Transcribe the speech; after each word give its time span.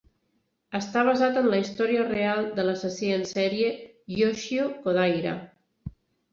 Està 0.79 1.03
basat 1.09 1.37
en 1.41 1.49
la 1.55 1.59
història 1.65 2.07
real 2.07 2.49
de 2.57 2.65
l'assassí 2.69 3.13
en 3.19 3.29
sèrie 3.35 3.71
Yoshio 4.19 4.69
Kodaira. 4.83 5.39